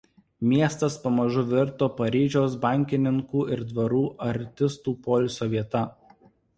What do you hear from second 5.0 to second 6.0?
poilsio vieta.